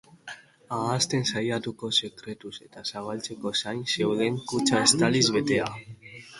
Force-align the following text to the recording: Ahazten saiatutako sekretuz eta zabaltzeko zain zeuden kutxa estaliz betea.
Ahazten 0.77 1.27
saiatutako 1.31 1.89
sekretuz 1.99 2.53
eta 2.69 2.85
zabaltzeko 2.93 3.55
zain 3.61 3.87
zeuden 3.99 4.43
kutxa 4.51 4.85
estaliz 4.91 5.25
betea. 5.41 5.73